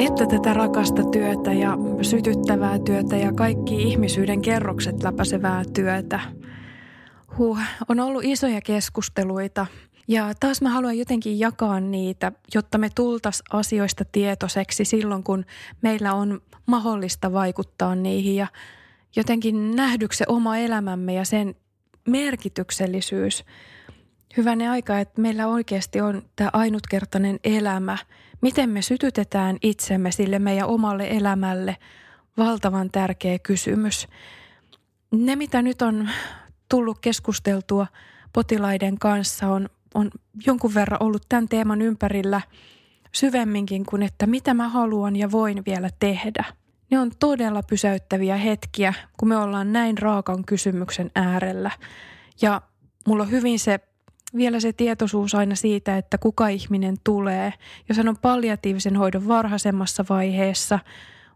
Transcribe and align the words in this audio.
Että 0.00 0.26
tätä 0.26 0.54
rakasta 0.54 1.04
työtä 1.04 1.52
ja 1.52 1.78
sytyttävää 2.02 2.78
työtä 2.78 3.16
ja 3.16 3.32
kaikki 3.32 3.82
ihmisyyden 3.82 4.42
kerrokset 4.42 5.02
läpäisevää 5.02 5.62
työtä. 5.74 6.20
Huh, 7.38 7.58
on 7.88 8.00
ollut 8.00 8.24
isoja 8.24 8.60
keskusteluita 8.60 9.66
ja 10.08 10.32
taas 10.40 10.62
mä 10.62 10.70
haluan 10.70 10.98
jotenkin 10.98 11.38
jakaa 11.38 11.80
niitä, 11.80 12.32
jotta 12.54 12.78
me 12.78 12.90
tultas 12.94 13.42
asioista 13.52 14.04
tietoiseksi 14.04 14.84
silloin, 14.84 15.22
kun 15.22 15.44
meillä 15.82 16.14
on 16.14 16.40
mahdollista 16.66 17.32
vaikuttaa 17.32 17.94
niihin 17.94 18.36
ja 18.36 18.46
jotenkin 19.16 19.76
nähdyksi 19.76 20.18
se 20.18 20.24
oma 20.28 20.56
elämämme 20.56 21.14
ja 21.14 21.24
sen 21.24 21.54
merkityksellisyys. 22.08 23.44
Hyvänä 24.36 24.70
aika, 24.70 24.98
että 24.98 25.20
meillä 25.20 25.46
oikeasti 25.46 26.00
on 26.00 26.22
tämä 26.36 26.50
ainutkertainen 26.52 27.38
elämä. 27.44 27.98
Miten 28.40 28.70
me 28.70 28.82
sytytetään 28.82 29.56
itsemme 29.62 30.12
sille 30.12 30.38
meidän 30.38 30.68
omalle 30.68 31.08
elämälle? 31.10 31.76
Valtavan 32.36 32.90
tärkeä 32.90 33.38
kysymys. 33.38 34.08
Ne, 35.12 35.36
mitä 35.36 35.62
nyt 35.62 35.82
on 35.82 36.08
tullut 36.68 36.98
keskusteltua 36.98 37.86
potilaiden 38.32 38.98
kanssa, 38.98 39.48
on, 39.48 39.68
on 39.94 40.10
jonkun 40.46 40.74
verran 40.74 41.02
ollut 41.02 41.22
tämän 41.28 41.48
teeman 41.48 41.82
ympärillä 41.82 42.40
syvemminkin 43.12 43.86
kuin, 43.86 44.02
että 44.02 44.26
mitä 44.26 44.54
mä 44.54 44.68
haluan 44.68 45.16
ja 45.16 45.30
voin 45.30 45.62
vielä 45.66 45.90
tehdä. 46.00 46.44
Ne 46.90 46.98
on 46.98 47.10
todella 47.18 47.62
pysäyttäviä 47.62 48.36
hetkiä, 48.36 48.94
kun 49.16 49.28
me 49.28 49.36
ollaan 49.36 49.72
näin 49.72 49.98
raakan 49.98 50.44
kysymyksen 50.44 51.10
äärellä. 51.14 51.70
Ja 52.42 52.62
mulla 53.06 53.22
on 53.22 53.30
hyvin 53.30 53.58
se 53.58 53.80
vielä 54.36 54.60
se 54.60 54.72
tietoisuus 54.72 55.34
aina 55.34 55.54
siitä, 55.54 55.96
että 55.96 56.18
kuka 56.18 56.48
ihminen 56.48 56.96
tulee. 57.04 57.52
Jos 57.88 57.98
hän 57.98 58.08
on 58.08 58.16
palliatiivisen 58.22 58.96
hoidon 58.96 59.28
varhaisemmassa 59.28 60.04
vaiheessa, 60.08 60.78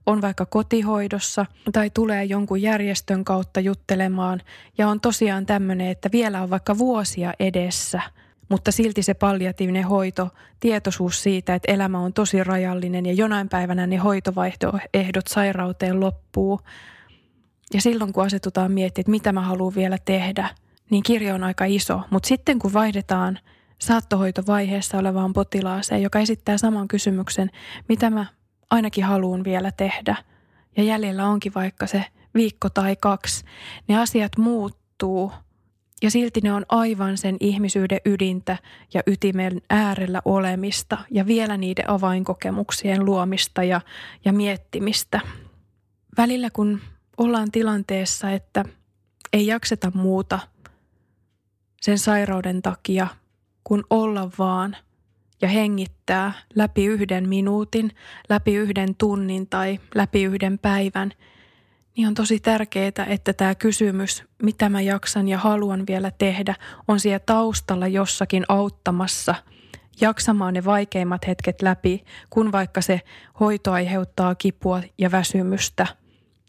on 0.06 0.22
vaikka 0.22 0.46
kotihoidossa 0.46 1.46
tai 1.72 1.90
tulee 1.90 2.24
jonkun 2.24 2.62
järjestön 2.62 3.24
kautta 3.24 3.60
juttelemaan 3.60 4.40
ja 4.78 4.88
on 4.88 5.00
tosiaan 5.00 5.46
tämmöinen, 5.46 5.88
että 5.88 6.08
vielä 6.12 6.42
on 6.42 6.50
vaikka 6.50 6.78
vuosia 6.78 7.32
edessä, 7.40 8.00
mutta 8.48 8.72
silti 8.72 9.02
se 9.02 9.14
palliatiivinen 9.14 9.84
hoito, 9.84 10.28
tietoisuus 10.60 11.22
siitä, 11.22 11.54
että 11.54 11.72
elämä 11.72 11.98
on 11.98 12.12
tosi 12.12 12.44
rajallinen 12.44 13.06
ja 13.06 13.12
jonain 13.12 13.48
päivänä 13.48 13.86
ne 13.86 13.96
hoitovaihtoehdot 13.96 15.26
sairauteen 15.26 16.00
loppuu. 16.00 16.60
Ja 17.74 17.80
silloin 17.80 18.12
kun 18.12 18.24
asetutaan 18.24 18.72
miettimään, 18.72 19.02
että 19.02 19.10
mitä 19.10 19.32
mä 19.32 19.40
haluan 19.40 19.74
vielä 19.74 19.98
tehdä– 20.04 20.48
niin 20.90 21.02
kirjo 21.02 21.34
on 21.34 21.44
aika 21.44 21.64
iso. 21.64 22.00
Mutta 22.10 22.26
sitten 22.26 22.58
kun 22.58 22.72
vaihdetaan 22.72 23.38
saattohoitovaiheessa 23.78 24.98
olevaan 24.98 25.32
potilaaseen, 25.32 26.02
joka 26.02 26.18
esittää 26.18 26.58
saman 26.58 26.88
kysymyksen, 26.88 27.50
mitä 27.88 28.10
mä 28.10 28.26
ainakin 28.70 29.04
haluan 29.04 29.44
vielä 29.44 29.72
tehdä, 29.72 30.16
ja 30.76 30.82
jäljellä 30.82 31.26
onkin 31.26 31.54
vaikka 31.54 31.86
se 31.86 32.04
viikko 32.34 32.70
tai 32.70 32.96
kaksi, 32.96 33.44
ne 33.88 33.98
asiat 33.98 34.32
muuttuu 34.38 35.32
ja 36.02 36.10
silti 36.10 36.40
ne 36.40 36.52
on 36.52 36.66
aivan 36.68 37.18
sen 37.18 37.36
ihmisyyden 37.40 38.00
ydintä 38.04 38.56
ja 38.94 39.02
ytimen 39.06 39.62
äärellä 39.70 40.22
olemista 40.24 40.98
ja 41.10 41.26
vielä 41.26 41.56
niiden 41.56 41.90
avainkokemuksien 41.90 43.04
luomista 43.04 43.62
ja, 43.62 43.80
ja 44.24 44.32
miettimistä. 44.32 45.20
Välillä 46.16 46.50
kun 46.50 46.80
ollaan 47.16 47.50
tilanteessa, 47.50 48.30
että 48.30 48.64
ei 49.32 49.46
jakseta 49.46 49.92
muuta– 49.94 50.38
sen 51.84 51.98
sairauden 51.98 52.62
takia, 52.62 53.06
kun 53.64 53.84
olla 53.90 54.30
vaan 54.38 54.76
ja 55.42 55.48
hengittää 55.48 56.32
läpi 56.54 56.86
yhden 56.86 57.28
minuutin, 57.28 57.90
läpi 58.28 58.54
yhden 58.54 58.94
tunnin 58.94 59.46
tai 59.46 59.80
läpi 59.94 60.24
yhden 60.24 60.58
päivän, 60.58 61.12
niin 61.96 62.08
on 62.08 62.14
tosi 62.14 62.40
tärkeää, 62.40 63.06
että 63.08 63.32
tämä 63.32 63.54
kysymys, 63.54 64.24
mitä 64.42 64.68
mä 64.68 64.80
jaksan 64.80 65.28
ja 65.28 65.38
haluan 65.38 65.86
vielä 65.86 66.10
tehdä, 66.10 66.54
on 66.88 67.00
siellä 67.00 67.18
taustalla 67.18 67.86
jossakin 67.86 68.44
auttamassa 68.48 69.34
jaksamaan 70.00 70.54
ne 70.54 70.64
vaikeimmat 70.64 71.26
hetket 71.26 71.62
läpi, 71.62 72.04
kun 72.30 72.52
vaikka 72.52 72.80
se 72.80 73.00
hoito 73.40 73.72
aiheuttaa 73.72 74.34
kipua 74.34 74.82
ja 74.98 75.10
väsymystä, 75.10 75.86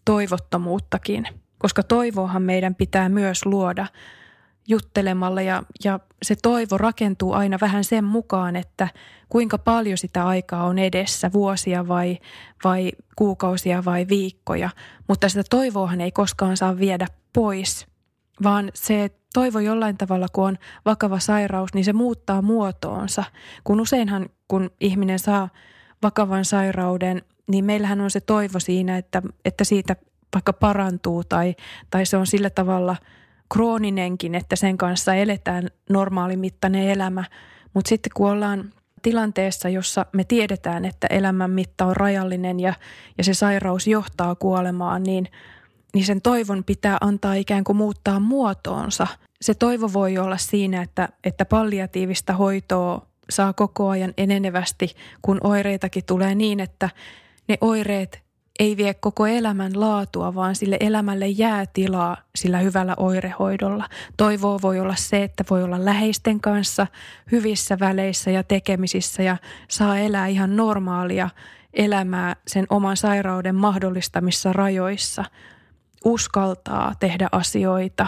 toivottomuuttakin. 0.06 1.28
Koska 1.58 1.84
toivoahan 1.84 2.42
meidän 2.42 2.76
pitää 2.76 3.10
myös 3.10 3.46
luoda 3.46 3.88
juttelemalla 4.68 5.42
ja, 5.42 5.64
ja 5.84 6.00
se 6.24 6.36
toivo 6.42 6.78
rakentuu 6.78 7.34
aina 7.34 7.58
vähän 7.62 7.84
sen 7.84 8.04
mukaan, 8.04 8.56
että 8.56 8.88
kuinka 9.30 9.58
paljon 9.58 9.98
sitä 9.98 10.28
aikaa 10.28 10.64
on 10.64 10.80
edessä, 10.80 11.32
vuosia 11.34 11.88
vai, 11.88 12.18
vai 12.64 12.92
kuukausia 13.16 13.86
vai 13.86 14.06
viikkoja. 14.10 14.70
Mutta 15.08 15.30
sitä 15.30 15.44
toivoahan 15.50 16.02
ei 16.02 16.12
koskaan 16.12 16.58
saa 16.58 16.78
viedä 16.78 17.08
pois, 17.34 17.88
vaan 18.44 18.72
se 18.74 19.12
toivo 19.34 19.60
jollain 19.60 19.98
tavalla, 19.98 20.28
kun 20.34 20.48
on 20.48 20.58
vakava 20.86 21.20
sairaus, 21.20 21.74
niin 21.74 21.86
se 21.86 21.94
muuttaa 21.94 22.42
muotoonsa. 22.42 23.24
Kun 23.64 23.82
useinhan, 23.82 24.30
kun 24.48 24.70
ihminen 24.80 25.20
saa 25.20 25.50
vakavan 26.04 26.46
sairauden, 26.46 27.22
niin 27.48 27.66
meillähän 27.66 28.02
on 28.02 28.12
se 28.12 28.20
toivo 28.22 28.60
siinä, 28.60 28.98
että, 28.98 29.22
että 29.46 29.64
siitä 29.64 29.96
vaikka 30.34 30.54
parantuu 30.54 31.24
tai, 31.24 31.56
tai 31.90 32.06
se 32.06 32.18
on 32.18 32.28
sillä 32.28 32.50
tavalla– 32.50 32.96
krooninenkin, 33.54 34.36
että 34.36 34.56
sen 34.56 34.78
kanssa 34.78 35.16
eletään 35.16 35.68
normaalimittainen 35.90 36.90
elämä. 36.90 37.24
Mutta 37.74 37.90
sitten 37.90 38.12
kun 38.16 38.30
ollaan 38.30 38.74
tilanteessa, 39.02 39.70
jossa 39.70 40.06
me 40.12 40.24
tiedetään, 40.24 40.86
että 40.86 41.08
elämän 41.08 41.52
mitta 41.52 41.86
on 41.86 41.96
rajallinen 41.96 42.60
ja, 42.60 42.74
ja 43.18 43.24
se 43.24 43.34
sairaus 43.34 43.88
johtaa 43.88 44.36
kuolemaan, 44.36 45.04
niin, 45.04 45.28
niin 45.94 46.06
sen 46.06 46.22
toivon 46.22 46.64
pitää 46.64 46.98
antaa 47.02 47.34
ikään 47.34 47.64
kuin 47.64 47.78
muuttaa 47.78 48.20
muotoonsa. 48.20 49.08
Se 49.42 49.54
toivo 49.54 49.94
voi 49.94 50.18
olla 50.18 50.38
siinä, 50.38 50.82
että, 50.82 51.10
että 51.24 51.46
palliatiivista 51.46 52.34
hoitoa 52.34 53.08
saa 53.30 53.54
koko 53.54 53.90
ajan 53.90 54.14
enenevästi, 54.18 54.96
kun 55.22 55.38
oireitakin 55.44 56.06
tulee 56.06 56.36
niin, 56.36 56.60
että 56.60 56.90
ne 57.48 57.58
oireet 57.62 58.25
ei 58.60 58.78
vie 58.78 58.94
koko 58.94 59.28
elämän 59.28 59.80
laatua, 59.80 60.36
vaan 60.36 60.56
sille 60.56 60.78
elämälle 60.80 61.28
jää 61.28 61.66
tilaa 61.74 62.18
sillä 62.36 62.60
hyvällä 62.60 62.94
oirehoidolla. 62.98 63.90
Toivoa 64.18 64.60
voi 64.62 64.80
olla 64.80 64.96
se, 64.96 65.24
että 65.24 65.44
voi 65.50 65.64
olla 65.64 65.86
läheisten 65.86 66.42
kanssa 66.42 66.88
hyvissä 67.32 67.80
väleissä 67.80 68.32
ja 68.32 68.44
tekemisissä 68.44 69.24
ja 69.24 69.38
saa 69.68 70.00
elää 70.00 70.28
ihan 70.28 70.56
normaalia 70.56 71.30
elämää 71.74 72.36
sen 72.48 72.66
oman 72.70 72.98
sairauden 72.98 73.56
mahdollistamissa 73.56 74.54
rajoissa. 74.54 75.26
Uskaltaa 76.06 76.94
tehdä 77.00 77.28
asioita. 77.32 78.08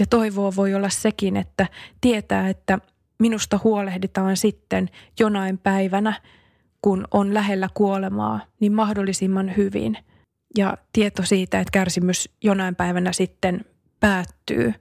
Ja 0.00 0.06
toivoa 0.06 0.56
voi 0.56 0.74
olla 0.74 0.88
sekin, 0.88 1.36
että 1.36 1.66
tietää, 2.00 2.48
että 2.48 2.78
minusta 3.18 3.60
huolehditaan 3.64 4.36
sitten 4.36 4.90
jonain 5.20 5.58
päivänä– 5.58 6.20
kun 6.82 7.04
on 7.10 7.34
lähellä 7.34 7.68
kuolemaa, 7.74 8.40
niin 8.60 8.72
mahdollisimman 8.72 9.56
hyvin. 9.56 9.98
Ja 10.56 10.76
tieto 10.92 11.22
siitä, 11.22 11.60
että 11.60 11.72
kärsimys 11.72 12.28
jonain 12.42 12.74
päivänä 12.74 13.12
sitten 13.12 13.64
päättyy 14.00 14.74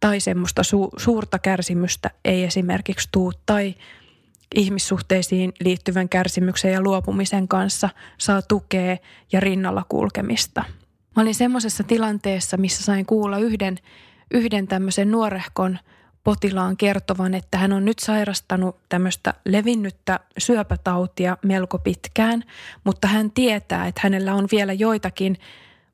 tai 0.00 0.20
semmoista 0.20 0.62
su- 0.62 0.90
suurta 0.96 1.38
kärsimystä 1.38 2.10
ei 2.24 2.44
esimerkiksi 2.44 3.08
tuu 3.12 3.32
tai 3.46 3.74
ihmissuhteisiin 4.54 5.52
liittyvän 5.60 6.08
kärsimyksen 6.08 6.72
ja 6.72 6.80
luopumisen 6.80 7.48
kanssa 7.48 7.88
saa 8.18 8.42
tukea 8.42 8.96
ja 9.32 9.40
rinnalla 9.40 9.84
kulkemista. 9.88 10.64
Mä 11.16 11.22
olin 11.22 11.34
semmoisessa 11.34 11.84
tilanteessa, 11.84 12.56
missä 12.56 12.84
sain 12.84 13.06
kuulla 13.06 13.38
yhden, 13.38 13.78
yhden 14.30 14.68
tämmöisen 14.68 15.10
nuorehkon 15.10 15.78
potilaan 16.24 16.76
kertovan, 16.76 17.34
että 17.34 17.58
hän 17.58 17.72
on 17.72 17.84
nyt 17.84 17.98
sairastanut 17.98 18.76
tämmöistä 18.88 19.34
levinnyttä 19.44 20.20
syöpätautia 20.38 21.36
melko 21.42 21.78
pitkään, 21.78 22.44
mutta 22.84 23.08
hän 23.08 23.30
tietää, 23.30 23.86
että 23.86 24.00
hänellä 24.04 24.34
on 24.34 24.48
vielä 24.52 24.72
joitakin 24.72 25.36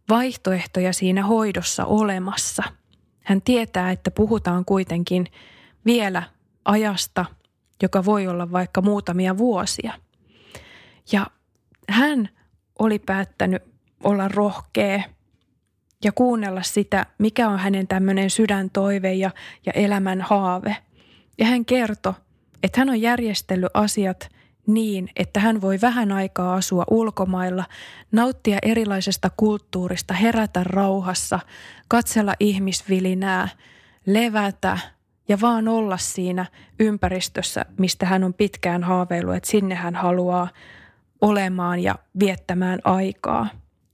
vaihtoehtoja 0.09 0.93
siinä 0.93 1.23
hoidossa 1.27 1.85
olemassa. 1.85 2.63
Hän 3.25 3.43
tietää, 3.43 3.91
että 3.91 4.11
puhutaan 4.11 4.65
kuitenkin 4.65 5.27
vielä 5.87 6.23
ajasta, 6.65 7.25
joka 7.83 8.05
voi 8.05 8.27
olla 8.27 8.53
vaikka 8.53 8.83
muutamia 8.83 9.39
vuosia. 9.39 9.93
Ja 11.13 11.27
hän 11.89 12.29
oli 12.79 12.99
päättänyt 12.99 13.63
olla 14.05 14.29
rohkea 14.29 15.03
ja 16.05 16.13
kuunnella 16.13 16.63
sitä, 16.63 17.07
mikä 17.19 17.49
on 17.49 17.59
hänen 17.59 17.89
tämmöinen 17.89 18.31
sydäntoive 18.31 19.13
ja, 19.13 19.31
ja 19.67 19.73
elämän 19.73 20.21
haave. 20.21 20.77
Ja 21.39 21.47
hän 21.47 21.65
kertoi, 21.65 22.13
että 22.63 22.81
hän 22.81 22.91
on 22.91 23.01
järjestellyt 23.01 23.71
asiat 23.75 24.29
niin, 24.67 25.09
että 25.17 25.41
hän 25.41 25.61
voi 25.61 25.79
vähän 25.83 26.13
aikaa 26.13 26.55
asua 26.55 26.85
ulkomailla, 26.91 27.65
nauttia 28.13 28.59
erilaisesta 28.63 29.31
kulttuurista, 29.37 30.15
herätä 30.15 30.65
rauhassa, 30.65 31.41
katsella 31.89 32.35
ihmisvilinää, 32.41 33.49
levätä 34.07 34.79
ja 35.29 35.41
vaan 35.41 35.69
olla 35.69 35.97
siinä 35.97 36.47
ympäristössä, 36.81 37.65
mistä 37.79 38.07
hän 38.07 38.25
on 38.25 38.35
pitkään 38.35 38.83
haaveillut, 38.83 39.35
että 39.35 39.51
sinne 39.51 39.75
hän 39.75 39.95
haluaa 39.95 40.49
olemaan 41.21 41.81
ja 41.81 41.95
viettämään 42.19 42.79
aikaa. 42.85 43.49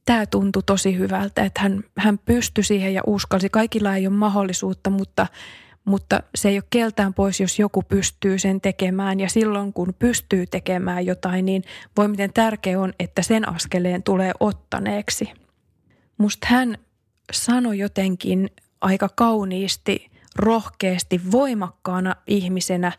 Tämä 0.04 0.26
tuntui 0.26 0.62
tosi 0.66 0.98
hyvältä, 0.98 1.44
että 1.44 1.60
hän, 1.60 1.84
hän 1.96 2.18
pystyi 2.18 2.64
siihen 2.64 2.94
ja 2.94 3.02
uskalsi. 3.06 3.48
Kaikilla 3.48 3.96
ei 3.96 4.06
ole 4.06 4.16
mahdollisuutta, 4.16 4.90
mutta, 4.90 5.26
mutta 5.84 6.22
se 6.34 6.48
ei 6.48 6.56
ole 6.56 6.64
keltään 6.70 7.14
pois, 7.14 7.40
jos 7.40 7.58
joku 7.58 7.82
pystyy 7.82 8.38
sen 8.38 8.60
tekemään. 8.60 9.20
Ja 9.20 9.28
silloin, 9.28 9.72
kun 9.72 9.94
pystyy 9.98 10.46
tekemään 10.46 11.06
jotain, 11.06 11.44
niin 11.44 11.62
voi 11.96 12.08
miten 12.08 12.32
tärkeä 12.32 12.80
on, 12.80 12.92
että 13.00 13.22
sen 13.22 13.48
askeleen 13.48 14.02
tulee 14.02 14.32
ottaneeksi. 14.40 15.30
Musta 16.18 16.46
hän 16.50 16.78
sanoi 17.32 17.78
jotenkin 17.78 18.50
aika 18.80 19.08
kauniisti, 19.16 20.10
rohkeasti, 20.36 21.20
voimakkaana 21.30 22.16
ihmisenä 22.26 22.92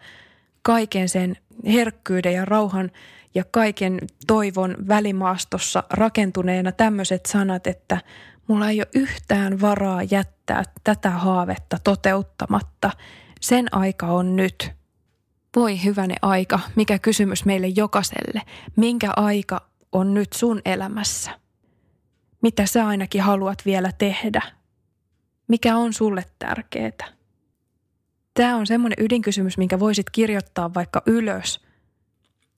kaiken 0.62 1.10
sen 1.10 1.38
herkkyyden 1.66 2.34
ja 2.34 2.46
rauhan 2.46 2.92
ja 3.36 3.44
kaiken 3.52 4.00
toivon 4.28 4.76
välimaastossa 4.88 5.84
rakentuneena 5.90 6.72
tämmöiset 6.72 7.26
sanat, 7.26 7.68
että 7.68 8.02
mulla 8.48 8.70
ei 8.70 8.80
ole 8.80 8.88
yhtään 8.96 9.62
varaa 9.62 10.04
jättää 10.04 10.64
tätä 10.84 11.10
haavetta 11.10 11.78
toteuttamatta. 11.84 12.92
Sen 13.42 13.68
aika 13.72 14.08
on 14.08 14.36
nyt. 14.36 14.72
Voi 15.56 15.84
hyväne 15.84 16.16
aika, 16.22 16.60
mikä 16.76 17.00
kysymys 17.00 17.46
meille 17.46 17.68
jokaiselle. 17.68 18.42
Minkä 18.76 19.12
aika 19.16 19.62
on 19.92 20.14
nyt 20.14 20.34
sun 20.34 20.62
elämässä? 20.66 21.32
Mitä 22.42 22.66
sä 22.66 22.88
ainakin 22.88 23.22
haluat 23.22 23.66
vielä 23.66 23.92
tehdä? 23.98 24.42
Mikä 25.48 25.78
on 25.78 25.94
sulle 25.94 26.26
tärkeää? 26.40 27.16
Tämä 28.34 28.56
on 28.56 28.68
semmoinen 28.68 29.06
ydinkysymys, 29.06 29.58
minkä 29.58 29.80
voisit 29.80 30.10
kirjoittaa 30.10 30.74
vaikka 30.74 31.02
ylös 31.06 31.65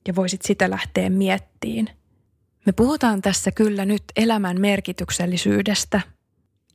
ja 0.08 0.16
voisit 0.16 0.42
sitä 0.42 0.70
lähteä 0.70 1.10
miettiin. 1.10 1.90
Me 2.66 2.72
puhutaan 2.72 3.22
tässä 3.22 3.52
kyllä 3.52 3.86
nyt 3.86 4.04
elämän 4.16 4.62
merkityksellisyydestä 4.62 6.02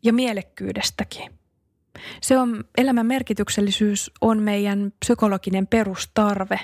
ja 0.02 0.12
mielekkyydestäkin. 0.12 1.30
Se 2.20 2.38
on, 2.38 2.64
elämän 2.76 3.06
merkityksellisyys 3.06 4.10
on 4.20 4.42
meidän 4.42 4.92
psykologinen 5.00 5.66
perustarve. 5.66 6.60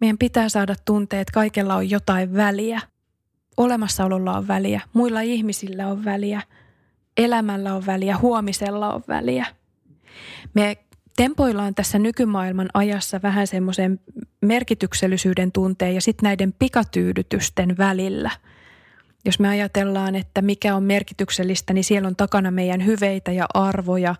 Meidän 0.00 0.18
pitää 0.18 0.48
saada 0.48 0.74
tuntea, 0.84 1.20
että 1.20 1.32
kaikella 1.32 1.74
on 1.74 1.90
jotain 1.90 2.34
väliä. 2.34 2.80
Olemassaololla 3.56 4.38
on 4.38 4.48
väliä, 4.48 4.80
muilla 4.92 5.20
ihmisillä 5.20 5.86
on 5.86 6.04
väliä, 6.04 6.42
elämällä 7.16 7.74
on 7.74 7.86
väliä, 7.86 8.18
huomisella 8.18 8.94
on 8.94 9.02
väliä. 9.08 9.46
Me 10.54 10.76
tempoillaan 11.16 11.74
tässä 11.74 11.98
nykymaailman 11.98 12.68
ajassa 12.74 13.20
vähän 13.22 13.46
semmoisen 13.46 14.00
merkityksellisyyden 14.40 15.52
tunteen 15.52 15.94
ja 15.94 16.00
sitten 16.00 16.26
näiden 16.26 16.54
pikatyydytysten 16.58 17.78
välillä. 17.78 18.30
Jos 19.24 19.38
me 19.38 19.48
ajatellaan, 19.48 20.14
että 20.14 20.42
mikä 20.42 20.76
on 20.76 20.82
merkityksellistä, 20.82 21.72
niin 21.72 21.84
siellä 21.84 22.06
on 22.06 22.16
takana 22.16 22.50
meidän 22.50 22.86
hyveitä 22.86 23.32
ja 23.32 23.46
arvoja. 23.54 24.14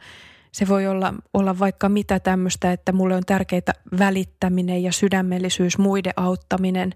Se 0.53 0.69
voi 0.69 0.87
olla, 0.87 1.15
olla 1.35 1.59
vaikka 1.59 1.89
mitä 1.89 2.21
tämmöistä, 2.21 2.73
että 2.73 2.93
mulle 2.93 3.17
on 3.17 3.25
tärkeää 3.27 3.73
välittäminen 3.99 4.83
ja 4.83 4.93
sydämellisyys, 4.93 5.79
muiden 5.79 6.13
auttaminen, 6.17 6.95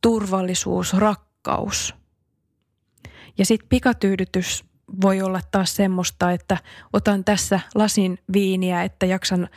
turvallisuus, 0.00 0.94
rakkaus. 0.94 1.94
Ja 3.38 3.44
sitten 3.44 3.68
pikatyydytys 3.68 4.64
voi 5.02 5.22
olla 5.22 5.40
taas 5.50 5.76
semmoista, 5.76 6.32
että 6.32 6.56
otan 6.92 7.24
tässä 7.24 7.60
lasin 7.74 8.18
viiniä, 8.32 8.82
että 8.82 9.06
jaksan 9.06 9.48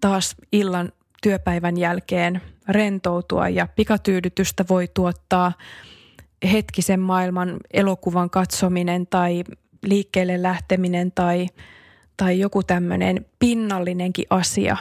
taas 0.00 0.36
illan 0.52 0.92
työpäivän 1.22 1.76
jälkeen 1.76 2.42
rentoutua 2.68 3.48
ja 3.48 3.68
pikatyydytystä 3.76 4.64
voi 4.68 4.88
tuottaa 4.94 5.52
hetkisen 6.52 7.00
maailman 7.00 7.56
elokuvan 7.72 8.30
katsominen 8.30 9.06
tai 9.06 9.44
liikkeelle 9.82 10.42
lähteminen 10.42 11.12
tai, 11.12 11.46
tai 12.16 12.38
joku 12.38 12.62
tämmöinen 12.62 13.26
pinnallinenkin 13.38 14.26
asia. 14.30 14.76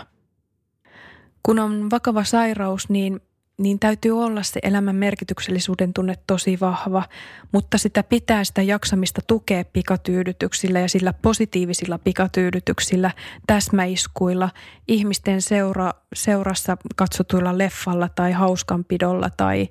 Kun 1.44 1.60
on 1.60 1.90
vakava 1.92 2.24
sairaus, 2.24 2.90
niin 2.90 3.22
niin 3.60 3.80
täytyy 3.80 4.24
olla 4.24 4.44
se 4.44 4.60
elämän 4.64 4.96
merkityksellisuuden 4.96 5.94
tunne 5.94 6.16
tosi 6.28 6.58
vahva, 6.62 7.04
mutta 7.52 7.78
sitä 7.78 8.04
pitää 8.04 8.44
sitä 8.44 8.62
jaksamista 8.62 9.22
tukea 9.28 9.64
pikatyydytyksillä 9.74 10.80
ja 10.80 10.90
sillä 10.90 11.14
positiivisilla 11.14 11.98
pikatyydytyksillä, 11.98 13.12
täsmäiskuilla, 13.48 14.50
ihmisten 14.88 15.42
seura, 15.42 15.94
seurassa 16.16 16.78
katsotuilla 16.96 17.58
leffalla 17.58 18.10
tai 18.10 18.32
hauskanpidolla 18.32 19.30
tai 19.38 19.68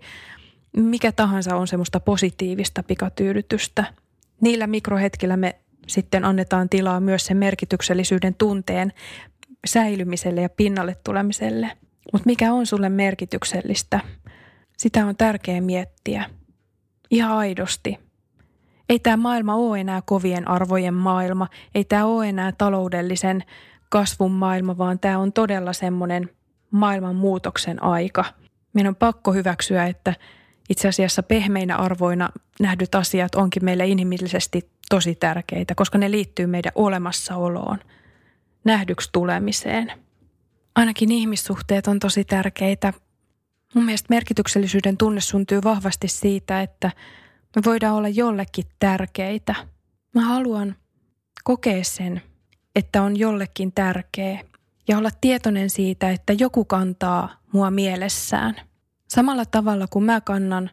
mikä 0.76 1.12
tahansa 1.12 1.56
on 1.56 1.66
semmoista 1.66 2.00
positiivista 2.00 2.82
pikatyydytystä. 2.82 3.84
Niillä 4.40 4.66
mikrohetkillä 4.66 5.36
me 5.36 5.58
sitten 5.86 6.24
annetaan 6.24 6.68
tilaa 6.68 7.00
myös 7.00 7.26
sen 7.26 7.36
merkityksellisyyden 7.36 8.34
tunteen 8.34 8.92
säilymiselle 9.66 10.42
ja 10.42 10.48
pinnalle 10.48 10.96
tulemiselle– 11.04 11.70
mutta 12.12 12.26
mikä 12.26 12.52
on 12.52 12.66
sulle 12.66 12.88
merkityksellistä, 12.88 14.00
sitä 14.76 15.06
on 15.06 15.16
tärkeää 15.16 15.60
miettiä. 15.60 16.24
Ihan 17.10 17.32
aidosti. 17.32 17.98
Ei 18.88 18.98
tämä 18.98 19.16
maailma 19.16 19.54
ole 19.54 19.80
enää 19.80 20.02
kovien 20.02 20.48
arvojen 20.48 20.94
maailma, 20.94 21.48
ei 21.74 21.84
tämä 21.84 22.06
ole 22.06 22.28
enää 22.28 22.52
taloudellisen 22.52 23.44
kasvun 23.88 24.32
maailma, 24.32 24.78
vaan 24.78 24.98
tämä 24.98 25.18
on 25.18 25.32
todella 25.32 25.72
semmoinen 25.72 26.30
maailman 26.70 27.16
muutoksen 27.16 27.82
aika. 27.82 28.24
Meidän 28.72 28.90
on 28.90 28.96
pakko 28.96 29.32
hyväksyä, 29.32 29.86
että 29.86 30.14
itse 30.68 30.88
asiassa 30.88 31.22
pehmeinä 31.22 31.76
arvoina 31.76 32.28
nähdyt 32.60 32.94
asiat 32.94 33.34
onkin 33.34 33.64
meille 33.64 33.86
inhimillisesti 33.86 34.70
tosi 34.90 35.14
tärkeitä, 35.14 35.74
koska 35.74 35.98
ne 35.98 36.10
liittyy 36.10 36.46
meidän 36.46 36.72
olemassaoloon, 36.74 37.78
nähdyksi 38.64 39.08
tulemiseen– 39.12 39.92
ainakin 40.78 41.12
ihmissuhteet 41.12 41.86
on 41.86 41.98
tosi 41.98 42.24
tärkeitä. 42.24 42.92
Mun 43.74 43.84
mielestä 43.84 44.06
merkityksellisyyden 44.10 44.96
tunne 44.96 45.20
syntyy 45.20 45.60
vahvasti 45.64 46.08
siitä, 46.08 46.62
että 46.62 46.90
me 47.56 47.62
voidaan 47.64 47.94
olla 47.94 48.08
jollekin 48.08 48.64
tärkeitä. 48.78 49.54
Mä 50.14 50.20
haluan 50.20 50.76
kokea 51.44 51.84
sen, 51.84 52.22
että 52.76 53.02
on 53.02 53.18
jollekin 53.18 53.72
tärkeä 53.72 54.44
ja 54.88 54.98
olla 54.98 55.10
tietoinen 55.20 55.70
siitä, 55.70 56.10
että 56.10 56.32
joku 56.32 56.64
kantaa 56.64 57.40
mua 57.52 57.70
mielessään. 57.70 58.56
Samalla 59.08 59.44
tavalla 59.44 59.86
kuin 59.86 60.04
mä 60.04 60.20
kannan 60.20 60.70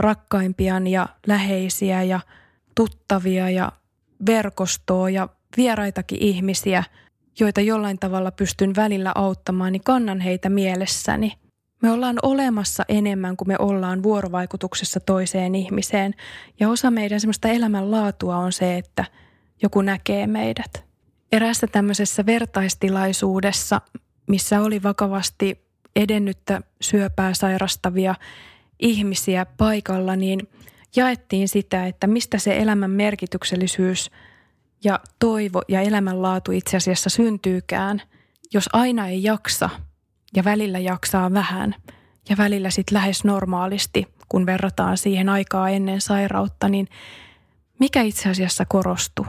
rakkaimpian 0.00 0.86
ja 0.86 1.08
läheisiä 1.26 2.02
ja 2.02 2.20
tuttavia 2.74 3.50
ja 3.50 3.72
verkostoa 4.26 5.10
ja 5.10 5.28
vieraitakin 5.56 6.18
ihmisiä– 6.22 6.84
joita 7.40 7.60
jollain 7.60 7.98
tavalla 7.98 8.30
pystyn 8.30 8.76
välillä 8.76 9.12
auttamaan, 9.14 9.72
niin 9.72 9.84
kannan 9.84 10.20
heitä 10.20 10.48
mielessäni. 10.48 11.32
Me 11.82 11.90
ollaan 11.90 12.18
olemassa 12.22 12.84
enemmän 12.88 13.36
kuin 13.36 13.48
me 13.48 13.56
ollaan 13.58 14.02
vuorovaikutuksessa 14.02 15.00
toiseen 15.00 15.54
ihmiseen. 15.54 16.14
Ja 16.60 16.68
osa 16.68 16.90
meidän 16.90 17.20
semmoista 17.20 17.48
elämänlaatua 17.48 18.36
on 18.36 18.52
se, 18.52 18.78
että 18.78 19.04
joku 19.62 19.82
näkee 19.82 20.26
meidät. 20.26 20.84
Eräässä 21.32 21.66
tämmöisessä 21.66 22.26
vertaistilaisuudessa, 22.26 23.80
missä 24.26 24.60
oli 24.60 24.82
vakavasti 24.82 25.64
edennyttä 25.96 26.60
syöpää 26.80 27.34
sairastavia 27.34 28.14
ihmisiä 28.78 29.46
paikalla, 29.56 30.16
niin 30.16 30.48
jaettiin 30.96 31.48
sitä, 31.48 31.86
että 31.86 32.06
mistä 32.06 32.38
se 32.38 32.56
elämän 32.56 32.90
merkityksellisyys– 32.90 34.10
ja 34.84 35.00
toivo 35.18 35.62
ja 35.68 35.80
elämänlaatu 35.80 36.52
itse 36.52 36.76
asiassa 36.76 37.10
syntyykään, 37.10 38.02
jos 38.54 38.68
aina 38.72 39.08
ei 39.08 39.22
jaksa 39.22 39.70
ja 40.36 40.44
välillä 40.44 40.78
jaksaa 40.78 41.32
vähän 41.32 41.74
ja 42.28 42.36
välillä 42.36 42.70
sitten 42.70 42.94
lähes 42.94 43.24
normaalisti, 43.24 44.06
kun 44.28 44.46
verrataan 44.46 44.98
siihen 44.98 45.28
aikaa 45.28 45.68
ennen 45.68 46.00
sairautta, 46.00 46.68
niin 46.68 46.88
mikä 47.78 48.02
itse 48.02 48.28
asiassa 48.28 48.64
korostuu? 48.64 49.26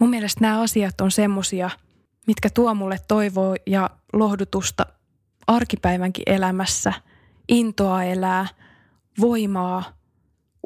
Mun 0.00 0.10
mielestä 0.10 0.40
nämä 0.40 0.60
asiat 0.60 1.00
on 1.00 1.10
semmosia, 1.10 1.70
mitkä 2.26 2.50
tuo 2.50 2.74
mulle 2.74 2.98
toivoa 3.08 3.54
ja 3.66 3.90
lohdutusta 4.12 4.86
arkipäivänkin 5.46 6.22
elämässä, 6.26 6.92
intoa 7.48 8.04
elää, 8.04 8.46
voimaa, 9.20 9.84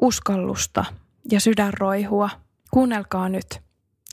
uskallusta 0.01 0.85
ja 1.31 1.39
sydänroihua. 1.39 2.29
Kuunnelkaa 2.71 3.29
nyt 3.29 3.64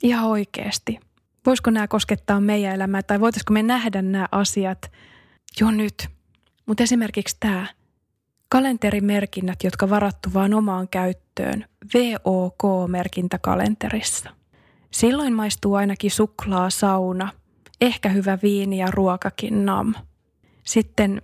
ihan 0.03 0.25
oikeasti. 0.25 0.99
Voisiko 1.45 1.71
nämä 1.71 1.87
koskettaa 1.87 2.41
meidän 2.41 2.75
elämää 2.75 3.03
tai 3.03 3.19
voitaisiko 3.19 3.53
me 3.53 3.63
nähdä 3.63 4.01
nämä 4.01 4.27
asiat 4.31 4.91
jo 5.59 5.71
nyt? 5.71 6.07
Mutta 6.65 6.83
esimerkiksi 6.83 7.37
tämä 7.39 7.67
kalenterimerkinnät, 8.49 9.63
jotka 9.63 9.89
varattu 9.89 10.29
vain 10.33 10.53
omaan 10.53 10.87
käyttöön 10.87 11.65
VOK-merkintä 11.93 13.39
kalenterissa. 13.39 14.29
Silloin 14.91 15.33
maistuu 15.33 15.73
ainakin 15.75 16.11
suklaa, 16.11 16.69
sauna, 16.69 17.29
ehkä 17.81 18.09
hyvä 18.09 18.37
viini 18.43 18.77
ja 18.77 18.87
ruokakin 18.91 19.65
nam. 19.65 19.93
Sitten 20.63 21.21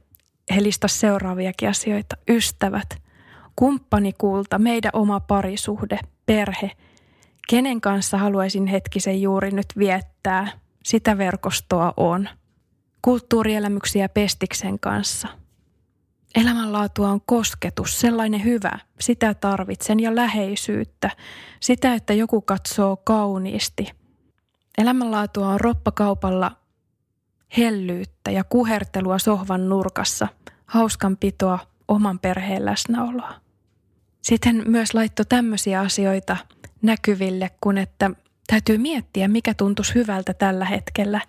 he 0.55 0.61
seuraaviakin 0.85 1.69
asioita. 1.69 2.17
Ystävät, 2.29 2.89
kumppanikulta, 3.55 4.59
meidän 4.59 4.91
oma 4.93 5.19
parisuhde, 5.19 5.99
perhe. 6.25 6.71
Kenen 7.49 7.81
kanssa 7.81 8.17
haluaisin 8.17 8.67
hetkisen 8.67 9.21
juuri 9.21 9.51
nyt 9.51 9.65
viettää? 9.77 10.47
Sitä 10.83 11.17
verkostoa 11.17 11.93
on. 11.97 12.29
Kulttuurielämyksiä 13.01 14.09
Pestiksen 14.09 14.79
kanssa. 14.79 15.27
Elämänlaatua 16.35 17.09
on 17.09 17.21
kosketus, 17.25 17.99
sellainen 17.99 18.43
hyvä. 18.43 18.79
Sitä 18.99 19.33
tarvitsen 19.33 19.99
ja 19.99 20.15
läheisyyttä. 20.15 21.09
Sitä, 21.59 21.93
että 21.93 22.13
joku 22.13 22.41
katsoo 22.41 22.97
kauniisti. 22.97 23.91
Elämänlaatua 24.77 25.47
on 25.47 25.59
roppakaupalla 25.59 26.51
hellyyttä 27.57 28.31
ja 28.31 28.43
kuhertelua 28.43 29.19
sohvan 29.19 29.69
nurkassa, 29.69 30.27
hauskanpitoa, 30.65 31.59
oman 31.87 32.19
perheen 32.19 32.65
läsnäoloa. 32.65 33.33
Sitten 34.21 34.63
myös 34.67 34.93
laitto 34.93 35.23
tämmöisiä 35.23 35.79
asioita 35.79 36.37
näkyville, 36.81 37.51
kun 37.61 37.77
että 37.77 38.11
täytyy 38.47 38.77
miettiä, 38.77 39.27
mikä 39.27 39.53
tuntuisi 39.53 39.95
hyvältä 39.95 40.33
tällä 40.33 40.65
hetkellä. 40.65 41.21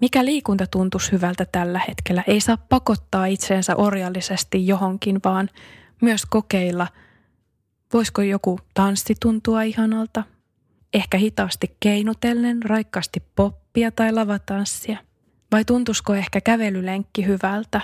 Mikä 0.00 0.24
liikunta 0.24 0.66
tuntuisi 0.66 1.12
hyvältä 1.12 1.46
tällä 1.52 1.80
hetkellä. 1.88 2.24
Ei 2.26 2.40
saa 2.40 2.56
pakottaa 2.56 3.26
itseensä 3.26 3.76
orjallisesti 3.76 4.66
johonkin, 4.66 5.20
vaan 5.24 5.50
myös 6.02 6.26
kokeilla, 6.26 6.86
voisiko 7.92 8.22
joku 8.22 8.60
tanssi 8.74 9.14
tuntua 9.22 9.62
ihanalta. 9.62 10.22
Ehkä 10.94 11.18
hitaasti 11.18 11.76
keinutellen, 11.80 12.62
raikkaasti 12.62 13.22
poppia 13.36 13.90
tai 13.90 14.12
lavatanssia– 14.12 14.98
vai 15.54 15.64
tuntusko 15.64 16.14
ehkä 16.14 16.40
kävelylenkki 16.40 17.26
hyvältä? 17.26 17.80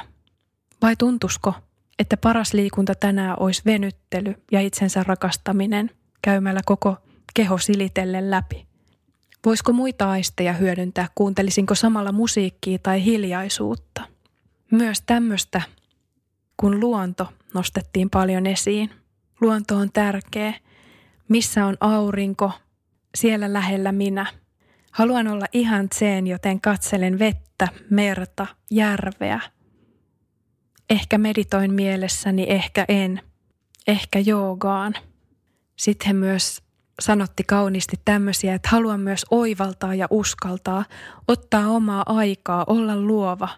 Vai 0.82 0.96
tuntusko, 0.96 1.54
että 1.98 2.16
paras 2.16 2.52
liikunta 2.52 2.94
tänään 2.94 3.36
olisi 3.40 3.62
venyttely 3.66 4.34
ja 4.52 4.60
itsensä 4.60 5.02
rakastaminen 5.02 5.90
käymällä 6.22 6.60
koko 6.66 6.96
keho 7.34 7.58
silitellen 7.58 8.30
läpi? 8.30 8.66
Voisiko 9.44 9.72
muita 9.72 10.10
aisteja 10.10 10.52
hyödyntää, 10.52 11.08
kuuntelisinko 11.14 11.74
samalla 11.74 12.12
musiikkia 12.12 12.78
tai 12.78 13.04
hiljaisuutta? 13.04 14.02
Myös 14.70 15.02
tämmöistä, 15.06 15.62
kun 16.56 16.80
luonto 16.80 17.32
nostettiin 17.54 18.10
paljon 18.10 18.46
esiin. 18.46 18.90
Luonto 19.40 19.76
on 19.76 19.92
tärkeä. 19.92 20.54
Missä 21.28 21.66
on 21.66 21.76
aurinko, 21.80 22.52
siellä 23.14 23.52
lähellä 23.52 23.92
minä– 23.92 24.26
Haluan 24.90 25.28
olla 25.28 25.46
ihan 25.52 25.88
tseen, 25.88 26.26
joten 26.26 26.60
katselen 26.60 27.18
vettä, 27.18 27.68
merta, 27.90 28.46
järveä. 28.70 29.40
Ehkä 30.90 31.18
meditoin 31.18 31.72
mielessäni, 31.72 32.46
ehkä 32.48 32.84
en. 32.88 33.20
Ehkä 33.86 34.18
joogaan. 34.18 34.94
Sitten 35.80 36.06
he 36.06 36.12
myös 36.12 36.62
sanotti 37.00 37.44
kauniisti 37.44 37.96
tämmöisiä, 38.04 38.54
että 38.54 38.68
haluan 38.68 39.00
myös 39.00 39.26
oivaltaa 39.30 39.94
ja 39.94 40.06
uskaltaa, 40.10 40.84
ottaa 41.28 41.68
omaa 41.68 42.02
aikaa, 42.06 42.64
olla 42.66 42.96
luova. 42.96 43.48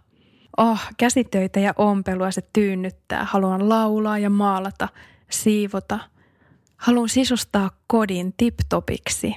Oh, 0.56 0.80
käsitöitä 0.96 1.60
ja 1.60 1.74
ompelua 1.76 2.30
se 2.30 2.42
tyynnyttää. 2.52 3.24
Haluan 3.24 3.68
laulaa 3.68 4.18
ja 4.18 4.30
maalata, 4.30 4.88
siivota. 5.30 5.98
Haluan 6.76 7.08
sisustaa 7.08 7.70
kodin 7.86 8.34
tiptopiksi. 8.36 9.36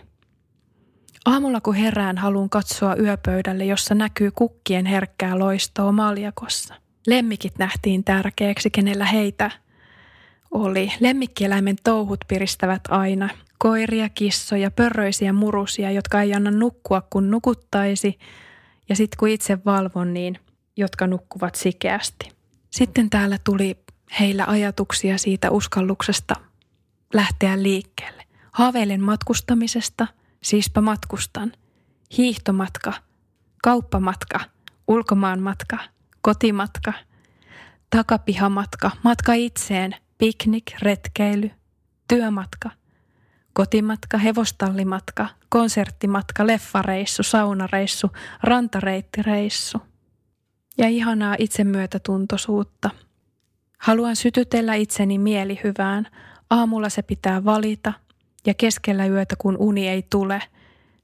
Aamulla 1.25 1.61
kun 1.61 1.75
herään, 1.75 2.17
haluan 2.17 2.49
katsoa 2.49 2.95
yöpöydälle, 2.95 3.65
jossa 3.65 3.95
näkyy 3.95 4.31
kukkien 4.31 4.85
herkkää 4.85 5.39
loistoa 5.39 5.91
maljakossa. 5.91 6.75
Lemmikit 7.07 7.57
nähtiin 7.57 8.03
tärkeäksi, 8.03 8.69
kenellä 8.69 9.05
heitä 9.05 9.51
oli. 10.55 10.91
Lemmikkieläimen 10.99 11.75
touhut 11.83 12.19
piristävät 12.27 12.81
aina. 12.89 13.29
Koiria, 13.57 14.09
kissoja, 14.09 14.71
pörröisiä 14.71 15.33
murusia, 15.33 15.91
jotka 15.91 16.21
ei 16.21 16.33
anna 16.33 16.51
nukkua 16.51 17.01
kun 17.09 17.31
nukuttaisi. 17.31 18.19
Ja 18.89 18.95
sitten 18.95 19.17
kun 19.19 19.29
itse 19.29 19.57
valvon, 19.65 20.13
niin 20.13 20.39
jotka 20.77 21.07
nukkuvat 21.07 21.55
sikeästi. 21.55 22.31
Sitten 22.69 23.09
täällä 23.09 23.37
tuli 23.43 23.77
heillä 24.19 24.45
ajatuksia 24.47 25.17
siitä 25.17 25.51
uskalluksesta 25.51 26.35
lähteä 27.13 27.63
liikkeelle. 27.63 28.23
Haaveilen 28.51 29.01
matkustamisesta– 29.01 30.07
Siispä 30.45 30.81
matkustan. 30.81 31.51
Hiihtomatka, 32.17 32.93
kauppamatka, 33.63 34.39
ulkomaanmatka, 34.87 35.77
kotimatka, 36.21 36.93
takapihamatka, 37.89 38.91
matka 39.03 39.33
itseen, 39.33 39.95
piknik, 40.17 40.63
retkeily, 40.81 41.51
työmatka, 42.07 42.69
kotimatka, 43.53 44.17
hevostallimatka, 44.17 45.27
konserttimatka, 45.49 46.47
leffareissu, 46.47 47.23
saunareissu, 47.23 48.11
rantareittireissu. 48.43 49.77
Ja 50.77 50.87
ihanaa 50.87 51.35
itsemyötätuntoisuutta. 51.39 52.89
Haluan 53.77 54.15
sytytellä 54.15 54.75
itseni 54.75 55.17
mielihyvään. 55.17 56.07
Aamulla 56.49 56.89
se 56.89 57.01
pitää 57.01 57.45
valita– 57.45 57.93
ja 58.45 58.53
keskellä 58.53 59.05
yötä, 59.05 59.35
kun 59.37 59.57
uni 59.59 59.87
ei 59.87 60.03
tule, 60.09 60.41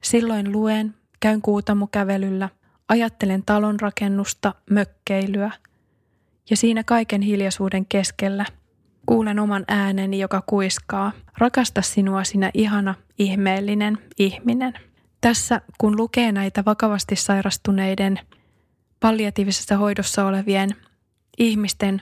silloin 0.03 0.51
luen, 0.51 0.95
käyn 1.19 1.41
kuutamukävelyllä, 1.41 2.49
ajattelen 2.89 3.43
talon 3.45 3.79
rakennusta, 3.79 4.53
mökkeilyä. 4.69 5.51
Ja 6.49 6.57
siinä 6.57 6.83
kaiken 6.83 7.21
hiljaisuuden 7.21 7.85
keskellä 7.85 8.45
kuulen 9.05 9.39
oman 9.39 9.65
ääneni, 9.67 10.19
joka 10.19 10.43
kuiskaa, 10.45 11.11
rakasta 11.37 11.81
sinua 11.81 12.23
sinä 12.23 12.51
ihana, 12.53 12.95
ihmeellinen 13.19 13.97
ihminen. 14.19 14.73
Tässä 15.21 15.61
kun 15.77 15.97
lukee 15.97 16.31
näitä 16.31 16.65
vakavasti 16.65 17.15
sairastuneiden, 17.15 18.19
palliatiivisessa 18.99 19.77
hoidossa 19.77 20.25
olevien 20.25 20.69
ihmisten 21.37 22.01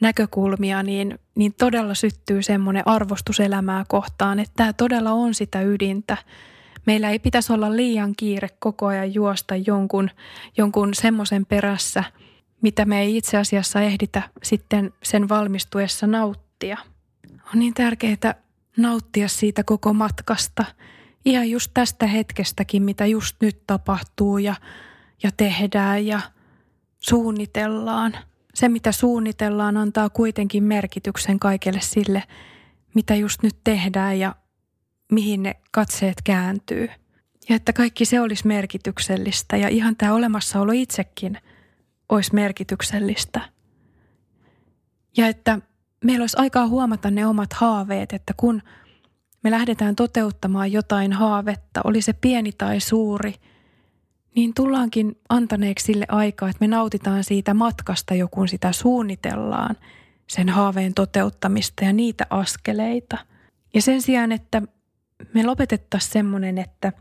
näkökulmia, 0.00 0.82
niin, 0.82 1.18
niin 1.34 1.54
todella 1.54 1.94
syttyy 1.94 2.42
semmoinen 2.42 2.82
arvostus 2.86 3.40
elämää 3.40 3.84
kohtaan, 3.88 4.38
että 4.38 4.52
tämä 4.56 4.72
todella 4.72 5.12
on 5.12 5.34
sitä 5.34 5.62
ydintä. 5.62 6.16
Meillä 6.86 7.10
ei 7.10 7.18
pitäisi 7.18 7.52
olla 7.52 7.76
liian 7.76 8.12
kiire 8.16 8.48
koko 8.58 8.86
ajan 8.86 9.14
juosta 9.14 9.56
jonkun, 9.56 10.10
jonkun 10.56 10.94
semmoisen 10.94 11.46
perässä, 11.46 12.04
mitä 12.62 12.84
me 12.84 13.00
ei 13.00 13.16
itse 13.16 13.36
asiassa 13.36 13.80
ehditä 13.80 14.22
sitten 14.42 14.92
sen 15.02 15.28
valmistuessa 15.28 16.06
nauttia. 16.06 16.78
On 17.54 17.58
niin 17.58 17.74
tärkeää 17.74 18.34
nauttia 18.76 19.28
siitä 19.28 19.64
koko 19.64 19.92
matkasta, 19.92 20.64
ihan 21.24 21.50
just 21.50 21.70
tästä 21.74 22.06
hetkestäkin, 22.06 22.82
mitä 22.82 23.06
just 23.06 23.36
nyt 23.40 23.62
tapahtuu 23.66 24.38
ja, 24.38 24.54
ja 25.22 25.30
tehdään 25.36 26.06
ja 26.06 26.20
suunnitellaan– 27.00 28.16
se, 28.56 28.68
mitä 28.68 28.92
suunnitellaan, 28.92 29.76
antaa 29.76 30.10
kuitenkin 30.10 30.64
merkityksen 30.64 31.38
kaikelle 31.38 31.80
sille, 31.80 32.22
mitä 32.94 33.14
just 33.14 33.42
nyt 33.42 33.56
tehdään 33.64 34.18
ja 34.18 34.34
mihin 35.12 35.42
ne 35.42 35.56
katseet 35.70 36.22
kääntyy. 36.24 36.88
Ja 37.48 37.56
että 37.56 37.72
kaikki 37.72 38.04
se 38.04 38.20
olisi 38.20 38.46
merkityksellistä 38.46 39.56
ja 39.56 39.68
ihan 39.68 39.96
tämä 39.96 40.14
olemassaolo 40.14 40.72
itsekin 40.72 41.38
olisi 42.08 42.34
merkityksellistä. 42.34 43.40
Ja 45.16 45.26
että 45.26 45.58
meillä 46.04 46.22
olisi 46.22 46.36
aikaa 46.40 46.68
huomata 46.68 47.10
ne 47.10 47.26
omat 47.26 47.52
haaveet, 47.52 48.12
että 48.12 48.34
kun 48.36 48.62
me 49.42 49.50
lähdetään 49.50 49.96
toteuttamaan 49.96 50.72
jotain 50.72 51.12
haavetta, 51.12 51.80
oli 51.84 52.02
se 52.02 52.12
pieni 52.12 52.52
tai 52.52 52.80
suuri, 52.80 53.34
niin 54.36 54.54
tullaankin 54.54 55.18
antaneeksi 55.28 55.84
sille 55.84 56.06
aikaa, 56.08 56.48
että 56.48 56.64
me 56.64 56.68
nautitaan 56.68 57.24
siitä 57.24 57.54
matkasta, 57.54 58.14
joku 58.14 58.46
sitä 58.46 58.72
suunnitellaan, 58.72 59.76
sen 60.26 60.48
haaveen 60.48 60.94
toteuttamista 60.94 61.84
ja 61.84 61.92
niitä 61.92 62.26
askeleita. 62.30 63.18
Ja 63.74 63.82
sen 63.82 64.02
sijaan, 64.02 64.32
että 64.32 64.62
me 65.34 65.42
lopetettaisiin 65.46 66.12
semmoinen, 66.12 66.58
että 66.58 66.92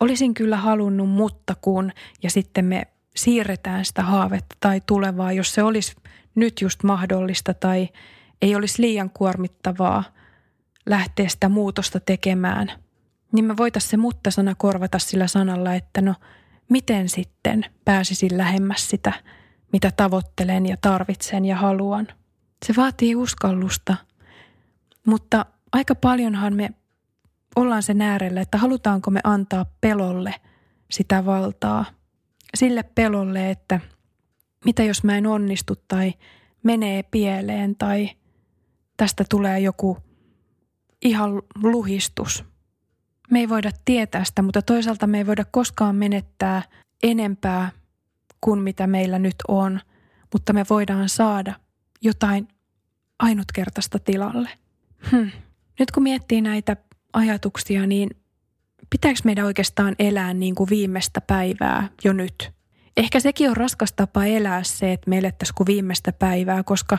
olisin 0.00 0.34
kyllä 0.34 0.56
halunnut, 0.56 1.08
mutta 1.08 1.54
kun, 1.60 1.92
ja 2.22 2.30
sitten 2.30 2.64
me 2.64 2.86
siirretään 3.16 3.84
sitä 3.84 4.02
haavetta 4.02 4.56
tai 4.60 4.82
tulevaa, 4.86 5.32
jos 5.32 5.54
se 5.54 5.62
olisi 5.62 5.96
nyt 6.34 6.60
just 6.60 6.82
mahdollista 6.82 7.54
tai 7.54 7.88
ei 8.42 8.56
olisi 8.56 8.82
liian 8.82 9.10
kuormittavaa 9.10 10.04
lähteä 10.86 11.28
sitä 11.28 11.48
muutosta 11.48 12.00
tekemään, 12.00 12.72
niin 13.32 13.44
me 13.44 13.56
voitaisiin 13.56 13.90
se 13.90 13.96
mutta-sana 13.96 14.54
korvata 14.54 14.98
sillä 14.98 15.26
sanalla, 15.26 15.74
että 15.74 16.00
no 16.00 16.14
miten 16.68 17.08
sitten 17.08 17.64
pääsisin 17.84 18.38
lähemmäs 18.38 18.90
sitä, 18.90 19.12
mitä 19.72 19.90
tavoittelen 19.96 20.66
ja 20.66 20.76
tarvitsen 20.76 21.44
ja 21.44 21.56
haluan. 21.56 22.08
Se 22.66 22.74
vaatii 22.76 23.14
uskallusta, 23.16 23.96
mutta 25.06 25.46
aika 25.72 25.94
paljonhan 25.94 26.54
me 26.54 26.70
ollaan 27.56 27.82
sen 27.82 28.00
äärellä, 28.00 28.40
että 28.40 28.58
halutaanko 28.58 29.10
me 29.10 29.20
antaa 29.24 29.66
pelolle 29.80 30.34
sitä 30.90 31.24
valtaa. 31.26 31.84
Sille 32.54 32.82
pelolle, 32.82 33.50
että 33.50 33.80
mitä 34.64 34.82
jos 34.82 35.04
mä 35.04 35.16
en 35.16 35.26
onnistu 35.26 35.74
tai 35.88 36.14
menee 36.62 37.02
pieleen 37.02 37.76
tai 37.76 38.10
tästä 38.96 39.24
tulee 39.28 39.60
joku 39.60 39.98
ihan 41.04 41.42
luhistus. 41.62 42.44
Me 43.30 43.38
ei 43.38 43.48
voida 43.48 43.70
tietää 43.84 44.24
sitä, 44.24 44.42
mutta 44.42 44.62
toisaalta 44.62 45.06
me 45.06 45.18
ei 45.18 45.26
voida 45.26 45.44
koskaan 45.50 45.96
menettää 45.96 46.62
enempää 47.02 47.70
kuin 48.40 48.60
mitä 48.60 48.86
meillä 48.86 49.18
nyt 49.18 49.36
on, 49.48 49.80
mutta 50.32 50.52
me 50.52 50.64
voidaan 50.70 51.08
saada 51.08 51.54
jotain 52.02 52.48
ainutkertaista 53.18 53.98
tilalle. 53.98 54.48
Hm. 55.10 55.28
Nyt 55.78 55.90
kun 55.90 56.02
miettii 56.02 56.40
näitä 56.40 56.76
ajatuksia, 57.12 57.86
niin 57.86 58.10
pitääkö 58.92 59.20
meidän 59.24 59.44
oikeastaan 59.44 59.96
elää 59.98 60.34
niin 60.34 60.54
kuin 60.54 60.70
viimeistä 60.70 61.20
päivää 61.20 61.88
jo 62.04 62.12
nyt? 62.12 62.52
Ehkä 62.96 63.20
sekin 63.20 63.50
on 63.50 63.56
raskas 63.56 63.92
tapa 63.92 64.24
elää 64.24 64.62
se, 64.62 64.92
että 64.92 65.10
me 65.10 65.18
elettäisiin 65.18 65.54
kuin 65.54 65.66
viimeistä 65.66 66.12
päivää, 66.12 66.62
koska 66.62 66.98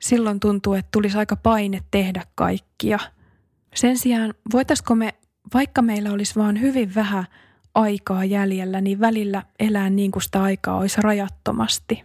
silloin 0.00 0.40
tuntuu, 0.40 0.74
että 0.74 0.88
tulisi 0.92 1.18
aika 1.18 1.36
paine 1.36 1.80
tehdä 1.90 2.22
kaikkia. 2.34 2.98
Sen 3.74 3.98
sijaan 3.98 4.34
voitaisiko 4.52 4.94
me, 4.94 5.14
vaikka 5.54 5.82
meillä 5.82 6.12
olisi 6.12 6.36
vaan 6.36 6.60
hyvin 6.60 6.94
vähän 6.94 7.24
aikaa 7.74 8.24
jäljellä, 8.24 8.80
niin 8.80 9.00
välillä 9.00 9.42
elää 9.58 9.90
niin 9.90 10.10
kuin 10.10 10.22
sitä 10.22 10.42
aikaa 10.42 10.76
olisi 10.76 11.02
rajattomasti. 11.02 12.04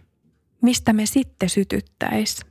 Mistä 0.62 0.92
me 0.92 1.06
sitten 1.06 1.48
sytyttäisi? 1.48 2.46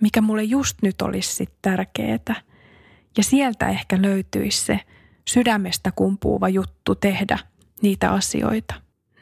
Mikä 0.00 0.20
mulle 0.20 0.42
just 0.42 0.76
nyt 0.82 1.02
olisi 1.02 1.34
sitten 1.34 1.58
tärkeää? 1.62 2.42
Ja 3.16 3.22
sieltä 3.22 3.68
ehkä 3.68 4.02
löytyisi 4.02 4.64
se 4.64 4.80
sydämestä 5.28 5.92
kumpuuva 5.96 6.48
juttu 6.48 6.94
tehdä 6.94 7.38
niitä 7.82 8.10
asioita. 8.10 8.74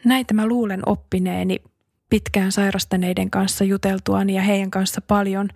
Näitä 0.05 0.35
mä 0.35 0.47
luulen 0.47 0.83
oppineeni 0.87 1.63
pitkään 2.11 2.53
sairastaneiden 2.53 3.31
kanssa 3.31 3.65
juteltuani 3.65 4.35
ja 4.35 4.43
heidän 4.43 4.71
kanssa 4.71 5.01
paljon 5.01 5.49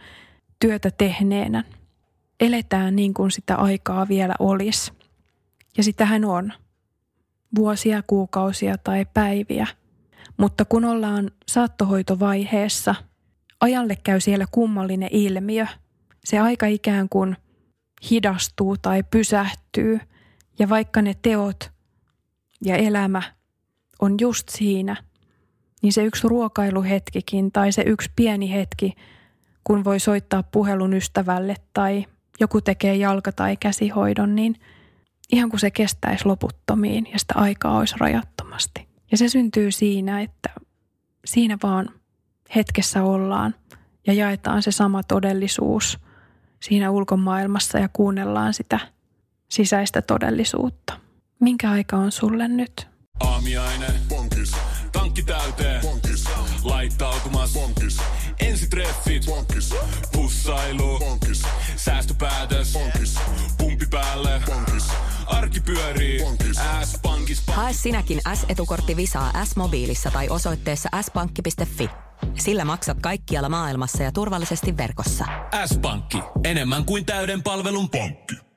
työtä 0.61 0.91
tehneenä. 0.91 1.65
Eletään 2.41 2.97
niin 2.97 3.15
kuin 3.15 3.31
sitä 3.31 3.57
aikaa 3.57 4.09
vielä 4.09 4.35
olisi. 4.39 4.93
Ja 5.77 5.83
sitähän 5.83 6.25
on. 6.25 6.53
Vuosia, 7.57 8.03
kuukausia 8.07 8.79
tai 8.79 9.07
päiviä. 9.15 9.67
Mutta 10.37 10.65
kun 10.65 10.85
ollaan 10.85 11.31
saattohoitovaiheessa, 11.49 12.95
ajalle 13.61 13.97
käy 14.05 14.21
siellä 14.21 14.47
kummallinen 14.51 15.09
ilmiö. 15.13 15.67
Se 16.25 16.39
aika 16.39 16.67
ikään 16.67 17.09
kuin– 17.09 17.37
hidastuu 18.11 18.77
tai 18.77 19.03
pysähtyy 19.11 20.01
ja 20.61 20.69
vaikka 20.69 21.03
ne 21.03 21.15
teot 21.23 21.71
ja 22.65 22.77
elämä 22.77 23.23
on 24.01 24.15
just 24.21 24.49
siinä, 24.49 24.97
niin 25.83 25.93
se 25.93 26.05
yksi 26.05 26.29
ruokailuhetkikin 26.29 27.53
tai 27.53 27.73
se 27.73 27.83
yksi 27.83 28.11
pieni 28.17 28.53
hetki, 28.53 28.93
kun 29.65 29.85
voi 29.85 30.01
soittaa 30.01 30.43
puhelun 30.43 30.95
ystävälle 30.95 31.57
tai 31.73 32.07
joku 32.41 32.61
tekee 32.61 32.97
jalka- 32.97 33.33
tai 33.33 33.57
käsihoidon, 33.57 34.35
niin 34.35 34.57
ihan 35.33 35.51
kuin 35.51 35.61
se 35.61 35.71
kestäisi 35.71 36.27
loputtomiin 36.27 37.09
ja 37.13 37.19
sitä 37.19 37.35
aikaa 37.37 37.79
olisi 37.79 37.95
rajattomasti. 37.99 38.89
Ja 39.11 39.17
se 39.17 39.29
syntyy 39.29 39.71
siinä, 39.71 40.21
että 40.21 40.51
siinä 41.25 41.59
vaan 41.63 41.89
hetkessä 42.57 43.03
ollaan 43.03 43.55
ja 44.07 44.13
jaetaan 44.13 44.63
se 44.63 44.71
sama 44.71 45.03
todellisuus– 45.03 45.99
siinä 46.61 46.91
ulkomaailmassa 46.91 47.79
ja 47.79 47.89
kuunnellaan 47.93 48.55
sitä 48.55 48.81
sisäistä 49.51 50.03
todellisuutta. 50.03 51.01
Minkä 51.41 51.71
aika 51.71 51.97
on 51.97 52.13
sulle 52.13 52.49
nyt? 52.49 52.89
Aamiaine. 53.21 53.87
Bonkis. 54.09 54.53
Tankki 54.93 55.23
täyteen. 55.23 55.81
Bonkis. 55.81 56.25
Laittautumas. 56.65 57.53
Bonkis. 57.53 57.97
Ensitreffit. 58.41 59.27
Bonkis. 59.27 59.75
Pussailu. 60.13 60.99
Bonkis. 60.99 61.43
Säästöpäätös. 61.77 62.73
Bonkis. 62.73 63.19
Pumpi 63.59 63.87
päälle. 63.91 64.43
Bonkis. 64.47 64.89
Arki 65.27 65.61
pyörii. 65.61 66.23
Bonkis. 66.23 66.57
S-pankis. 66.85 67.43
Hae 67.47 67.73
sinäkin 67.73 68.21
S-etukortti 68.35 68.97
Visaa 68.97 69.45
S-mobiilissa 69.45 70.11
tai 70.11 70.29
osoitteessa 70.29 70.89
s-pankki.fi. 71.03 71.91
Sillä 72.35 72.65
maksat 72.65 72.99
kaikkialla 73.01 73.49
maailmassa 73.49 74.03
ja 74.03 74.13
turvallisesti 74.13 74.77
verkossa. 74.77 75.25
S-pankki. 75.67 76.19
Enemmän 76.45 76.85
kuin 76.85 77.05
täyden 77.05 77.43
palvelun 77.43 77.91
pankki. 77.91 78.50